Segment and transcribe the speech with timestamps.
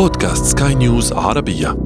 [0.00, 1.76] بودكاست سكاي نيوز عربية.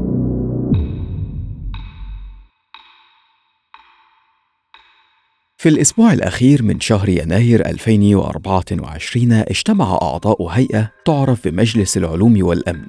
[5.57, 12.87] في الأسبوع الأخير من شهر يناير 2024 اجتمع أعضاء هيئة تعرف بمجلس العلوم والأمن.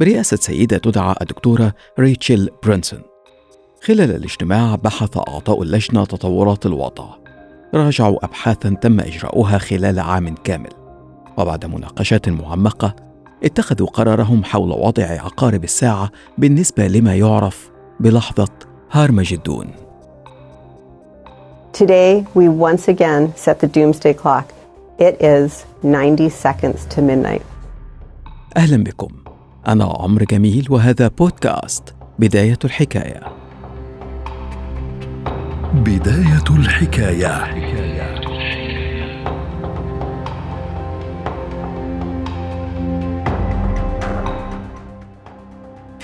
[0.00, 3.02] برئاسة سيدة تدعى الدكتورة ريتشل برنسون
[3.82, 7.08] خلال الاجتماع بحث أعضاء اللجنة تطورات الوضع.
[7.74, 10.70] راجعوا أبحاثا تم إجراؤها خلال عام كامل.
[11.38, 13.05] وبعد مناقشات معمقة
[13.44, 17.70] اتخذوا قرارهم حول وضع عقارب الساعة بالنسبة لما يعرف
[18.00, 18.48] بلحظة
[18.92, 19.66] هارمجدون.
[21.72, 24.46] Today, we once again set the doomsday clock.
[24.98, 27.42] It is 90 seconds to midnight.
[28.56, 29.08] أهلا بكم.
[29.68, 33.20] أنا عمرو جميل وهذا بودكاست بداية الحكاية.
[35.74, 37.44] بداية الحكاية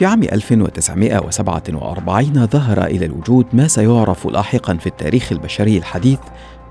[0.02, 6.18] في عام 1947 ظهر إلى الوجود ما سيعرف لاحقا في التاريخ البشري الحديث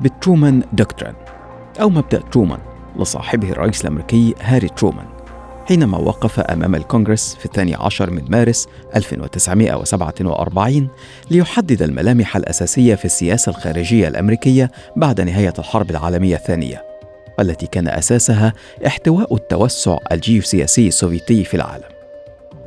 [0.01, 1.13] بال Truman Doctrine
[1.81, 2.59] أو مبدأ ترومان
[2.99, 5.05] لصاحبه الرئيس الأمريكي هاري ترومان
[5.67, 10.87] حينما وقف أمام الكونغرس في الثاني عشر من مارس 1947
[11.31, 16.83] ليحدد الملامح الأساسية في السياسة الخارجية الأمريكية بعد نهاية الحرب العالمية الثانية
[17.39, 18.53] والتي كان أساسها
[18.87, 21.90] احتواء التوسع الجيوسياسي السوفيتي في العالم.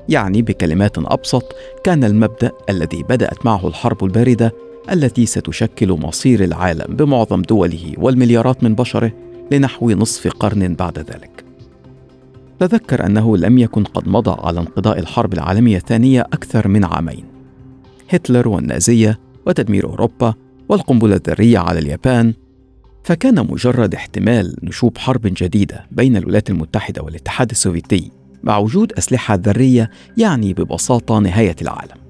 [0.09, 4.53] يعني بكلمات أبسط كان المبدأ الذي بدأت معه الحرب الباردة
[4.93, 9.13] التي ستشكل مصير العالم بمعظم دوله والمليارات من بشره
[9.53, 11.45] لنحو نصف قرن بعد ذلك.
[12.61, 17.25] تذكر أنه لم يكن قد مضى على انقضاء الحرب العالمية الثانية أكثر من عامين.
[18.11, 20.35] هتلر والنازية وتدمير أوروبا
[20.69, 22.35] والقنبلة الذرية على اليابان.
[23.05, 28.24] فكان مجرد احتمال نشوب حرب جديدة بين الولايات المتحدة والاتحاد السوفيتي.
[28.45, 32.05] مع وجود أسلحة ذرية يعني ببساطة نهاية العالم.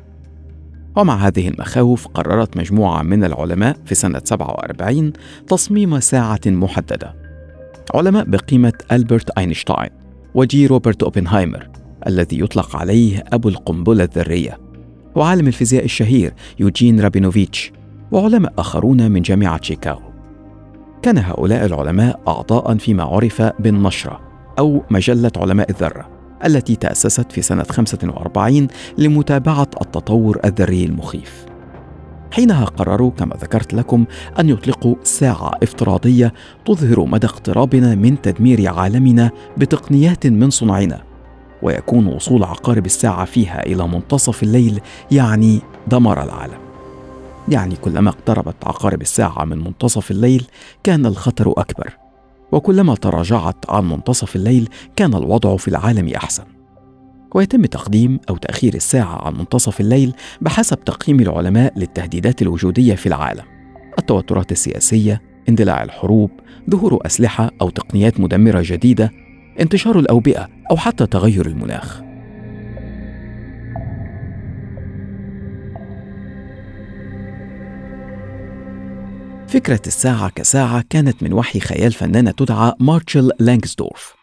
[0.97, 5.13] ومع هذه المخاوف قررت مجموعة من العلماء في سنة 47
[5.49, 7.15] تصميم ساعة محددة.
[7.95, 9.91] علماء بقيمة ألبرت أينشتاين
[10.35, 11.69] وجي روبرت أوبنهايمر
[12.07, 14.59] الذي يطلق عليه أبو القنبلة الذرية
[15.15, 17.73] وعالم الفيزياء الشهير يوجين رابينوفيتش
[18.13, 20.13] وعلماء آخرون من جامعة شيكاغو.
[21.03, 24.21] كان هؤلاء العلماء أعضاء فيما عرف بالنشرة
[24.59, 26.14] أو مجلة علماء الذرة
[26.45, 28.69] التي تأسست في سنة 45
[28.99, 31.47] لمتابعة التطور الذري المخيف.
[32.33, 34.05] حينها قرروا كما ذكرت لكم
[34.41, 36.33] أن يطلقوا ساعة افتراضية
[36.67, 41.03] تظهر مدى اقترابنا من تدمير عالمنا بتقنيات من صنعنا
[41.63, 44.81] ويكون وصول عقارب الساعة فيها إلى منتصف الليل
[45.11, 46.59] يعني دمر العالم.
[47.49, 50.47] يعني كلما اقتربت عقارب الساعة من منتصف الليل
[50.83, 52.04] كان الخطر أكبر
[52.55, 56.45] وكلما تراجعت عن منتصف الليل كان الوضع في العالم أحسن.
[57.35, 63.45] ويتم تقديم أو تأخير الساعة عن منتصف الليل بحسب تقييم العلماء للتهديدات الوجودية في العالم.
[63.99, 66.31] التوترات السياسية اندلاع الحروب
[66.71, 69.11] ظهور أسلحة أو تقنيات مدمرة جديدة
[69.61, 72.03] انتشار الأوبئة أو حتى تغير المناخ.
[79.55, 84.15] فكرة الساعة كساعة كانت من وحي خيال فنانة تدعى مارشل لانكسدورف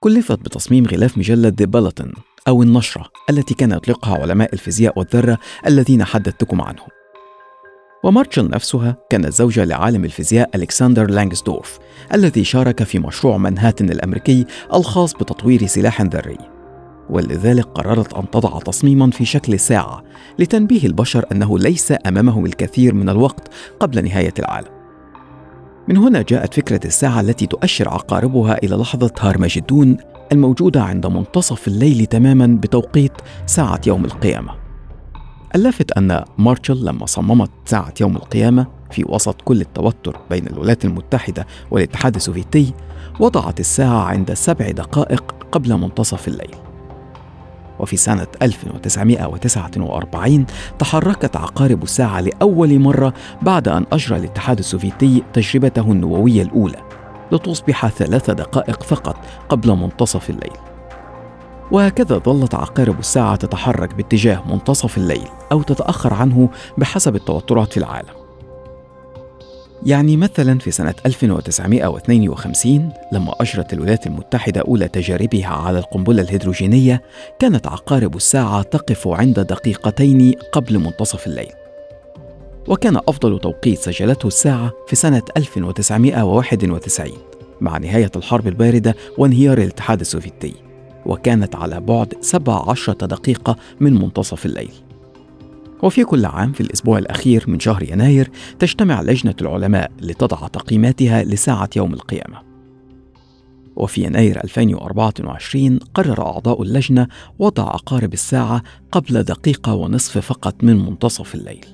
[0.00, 2.12] كلفت بتصميم غلاف مجلة The Bulletin
[2.48, 6.88] أو النشرة التي كان يطلقها علماء الفيزياء والذرة الذين حدثتكم عنهم
[8.04, 11.78] ومارشل نفسها كانت زوجة لعالم الفيزياء ألكسندر لانكسدورف
[12.14, 16.51] الذي شارك في مشروع منهاتن الأمريكي الخاص بتطوير سلاح ذري.
[17.12, 20.02] ولذلك قررت أن تضع تصميما في شكل ساعة
[20.38, 23.48] لتنبيه البشر أنه ليس أمامهم الكثير من الوقت
[23.80, 24.68] قبل نهاية العالم.
[25.88, 29.96] من هنا جاءت فكرة الساعة التي تؤشر عقاربها إلى لحظة هارمجدون
[30.32, 33.12] الموجودة عند منتصف الليل تماما بتوقيت
[33.46, 34.52] ساعة يوم القيامة.
[35.54, 41.46] اللافت أن مارشل لما صممت ساعة يوم القيامة في وسط كل التوتر بين الولايات المتحدة
[41.70, 42.72] والاتحاد السوفيتي
[43.20, 46.71] وضعت الساعة عند سبع دقائق قبل منتصف الليل.
[47.78, 50.46] وفي سنة 1949
[50.78, 56.78] تحركت عقارب الساعة لأول مرة بعد أن أجرى الاتحاد السوفيتي تجربته النووية الأولى
[57.32, 59.16] لتصبح ثلاث دقائق فقط
[59.48, 60.56] قبل منتصف الليل.
[61.70, 66.48] وهكذا ظلت عقارب الساعة تتحرك باتجاه منتصف الليل أو تتأخر عنه
[66.78, 68.21] بحسب التوترات في العالم.
[69.86, 77.02] يعني مثلا في سنة 1952 لما أجرت الولايات المتحدة أولى تجاربها على القنبلة الهيدروجينية
[77.38, 81.52] كانت عقارب الساعة تقف عند دقيقتين قبل منتصف الليل.
[82.68, 87.12] وكان أفضل توقيت سجلته الساعة في سنة 1991
[87.60, 90.54] مع نهاية الحرب الباردة وانهيار الاتحاد السوفيتي
[91.06, 94.72] وكانت على بعد 17 دقيقة من منتصف الليل.
[95.82, 101.70] وفي كل عام في الأسبوع الأخير من شهر يناير تجتمع لجنة العلماء لتضع تقييماتها لساعة
[101.76, 102.42] يوم القيامة.
[103.76, 107.08] وفي يناير 2024 قرر أعضاء اللجنة
[107.38, 108.62] وضع عقارب الساعة
[108.92, 111.66] قبل دقيقة ونصف فقط من منتصف الليل.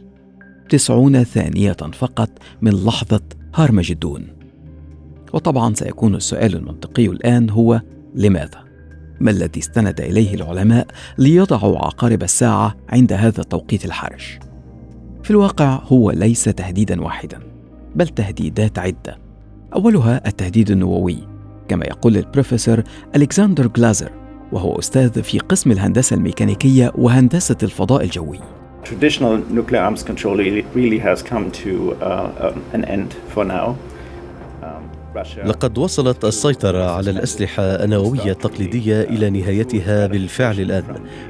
[0.68, 2.30] تسعون ثانية فقط
[2.62, 3.22] من لحظة
[3.54, 4.26] هارمجدون
[5.32, 7.80] وطبعا سيكون السؤال المنطقي الآن هو
[8.14, 8.67] لماذا؟
[9.20, 10.86] ما الذي استند إليه العلماء
[11.18, 14.38] ليضعوا عقارب الساعة عند هذا التوقيت الحرج.
[15.22, 17.38] في الواقع هو ليس تهديدا واحدا
[17.94, 19.18] بل تهديدات عدة.
[19.74, 21.18] أولها التهديد النووي
[21.68, 22.82] كما يقول البروفيسور
[23.16, 24.10] ألكسندر جلازر
[24.52, 28.38] وهو أستاذ في قسم الهندسة الميكانيكية وهندسة الفضاء الجوي.
[28.84, 30.36] Traditional nuclear arms control
[30.74, 33.76] really has come to uh, um, an end for now.
[35.44, 40.84] لقد وصلت السيطرة على الأسلحة النووية التقليدية إلى نهايتها بالفعل الآن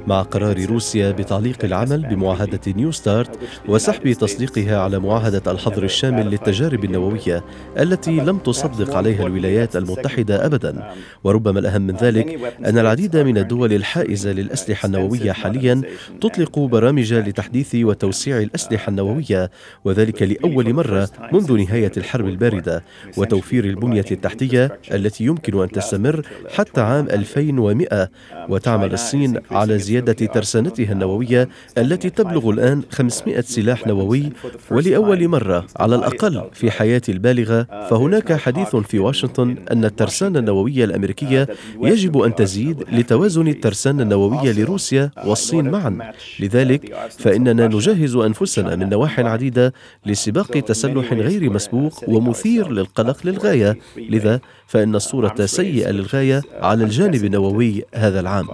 [0.07, 3.39] مع قرار روسيا بتعليق العمل بمعاهدة New START
[3.69, 7.45] وسحب تصديقها على معاهدة الحظر الشامل للتجارب النووية
[7.79, 10.93] التي لم تصدق عليها الولايات المتحدة أبدا.
[11.25, 15.83] وربما الأهم من ذلك أن العديد من الدول الحائزة للأسلحة النووية حاليا
[16.21, 19.51] تطلق برامج لتحديث وتوسيع الأسلحة النووية
[19.85, 22.85] وذلك لأول مرة منذ نهاية الحرب الباردة
[23.17, 26.23] وتوفير البنية التحتية التي يمكن أن تستمر
[26.55, 28.11] حتى عام 2100
[28.49, 31.49] وتعمل الصين على زيادة ترسانتها النووية
[31.79, 34.33] التي تبلغ الآن 500 سلاح نووي
[34.71, 37.67] ولأول مرة على الأقل في حياتي البالغة.
[37.91, 41.49] فهناك حديث في واشنطن أن الترسانة النووية الأمريكية
[41.83, 46.13] يجب أن تزيد لتوازن الترسانة النووية لروسيا والصين معا.
[46.41, 49.73] لذلك فإننا نجهز أنفسنا من نواح عديدة
[50.07, 53.58] لسباق تسلح غير مسبوق ومثير للقلق للغاية.
[53.59, 58.47] الغاية لذا فإن الصورة سيئة للغاية على الجانب النووي هذا العام.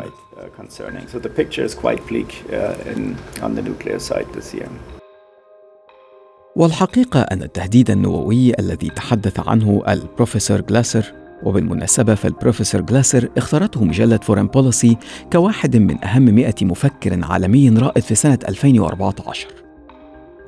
[6.56, 11.12] والحقيقة أن التهديد النووي الذي تحدث عنه البروفيسور جلاسر
[11.42, 14.96] وبالمناسبة فالبروفيسور جلاسر اختارته مجلة Foreign Policy
[15.32, 19.63] كواحد من أهم مئة مفكر عالمي رائد في سنة 2014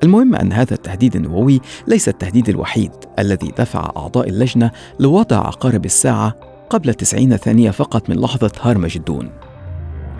[0.03, 6.33] المهم أن هذا التهديد النووي ليس التهديد الوحيد الذي دفع أعضاء اللجنة لوضع عقارب الساعة
[6.69, 9.29] قبل 90 ثانية فقط من لحظة هارمجدون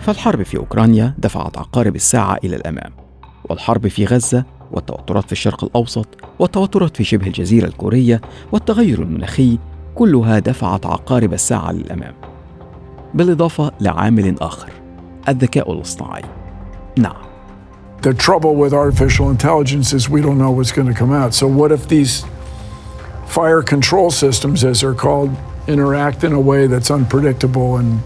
[0.00, 2.92] فالحرب في أوكرانيا دفعت عقارب الساعة إلى الأمام
[3.44, 6.06] والحرب في غزة والتوترات في الشرق الأوسط
[6.38, 8.20] والتوترات في شبه الجزيرة الكورية
[8.52, 9.58] والتغير المناخي
[9.94, 12.14] كلها دفعت عقارب الساعة للأمام.
[13.14, 14.72] بالإضافة لعامل آخر
[15.28, 16.22] الذكاء الاصطناعي.
[16.98, 17.27] نعم.
[18.00, 21.34] The trouble with artificial intelligence is we don't know what's going to come out.
[21.34, 22.24] So, what if these
[23.26, 25.30] fire control systems, as they're called,
[25.66, 28.00] interact in a way that's unpredictable and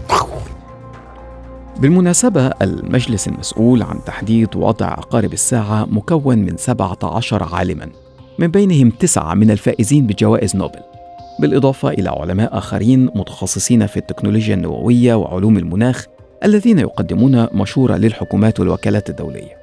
[1.79, 7.89] بالمناسبة المجلس المسؤول عن تحديد وضع عقارب الساعة مكون من 17 عالما
[8.39, 10.79] من بينهم تسعة من الفائزين بجوائز نوبل
[11.39, 16.05] بالإضافة إلى علماء آخرين متخصصين في التكنولوجيا النووية وعلوم المناخ
[16.43, 19.62] الذين يقدمون مشورة للحكومات والوكالات الدولية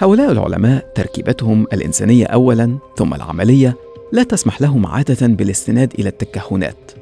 [0.00, 3.76] هؤلاء العلماء تركيبتهم الإنسانية أولا ثم العملية
[4.12, 6.92] لا تسمح لهم عادة بالاستناد إلى التكهنات.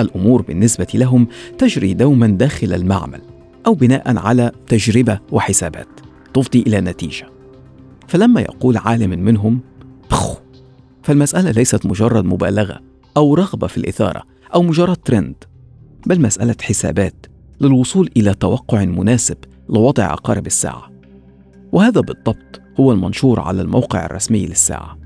[0.00, 1.28] الأمور بالنسبة لهم
[1.58, 3.20] تجري دوما داخل المعمل
[3.66, 5.88] أو بناء على تجربة وحسابات
[6.34, 7.26] تفضي إلى نتيجة.
[8.08, 9.60] فلما يقول عالم منهم
[10.10, 10.40] بخ!
[11.02, 12.80] فالمسألة ليست مجرد مبالغة
[13.16, 14.22] أو رغبة في الإثارة
[14.54, 15.34] أو مجرد ترند
[16.06, 17.26] بل مسألة حسابات
[17.60, 19.36] للوصول إلى توقع مناسب
[19.68, 20.97] لوضع عقارب الساعة.
[21.72, 24.98] وهذا بالضبط هو المنشور على الموقع الرسمي للساعة.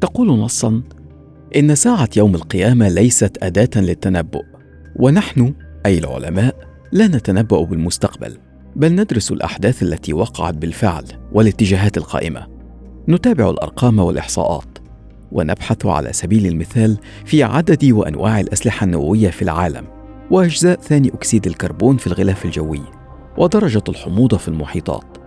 [0.00, 0.82] تقول نصا
[1.56, 4.42] إن ساعة يوم القيامة ليست أداة للتنبؤ
[4.96, 5.54] ونحن
[5.86, 6.56] أي العلماء
[6.92, 8.38] لا نتنبأ بالمستقبل
[8.76, 12.46] بل ندرس الأحداث التي وقعت بالفعل والاتجاهات القائمة.
[13.08, 14.78] نتابع الأرقام والإحصاءات
[15.32, 19.84] ونبحث على سبيل المثال في عدد وأنواع الأسلحة النووية في العالم
[20.30, 22.82] وأجزاء ثاني أكسيد الكربون في الغلاف الجوي
[23.38, 25.19] ودرجة الحموضة في المحيطات.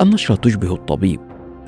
[0.00, 1.20] النشرة تشبه الطبيب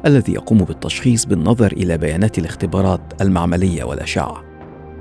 [0.06, 4.44] الذي يقوم بالتشخيص بالنظر إلى بيانات الاختبارات المعملية والأشعة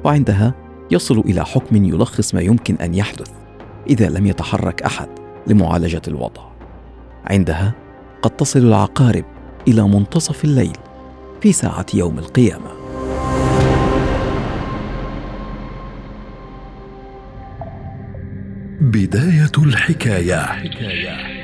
[0.04, 0.54] وعندها
[0.92, 3.32] يصل إلى حكم يلخص ما يمكن أن يحدث
[3.90, 5.10] إذا لم يتحرك أحد
[5.48, 6.42] لمعالجة الوضع
[7.26, 7.74] عندها
[8.22, 9.26] قد تصل العقارب
[9.68, 10.78] إلى منتصف الليل
[11.42, 12.76] في ساعة يوم القيامة
[18.82, 21.35] بداية الحكاية, حكاية.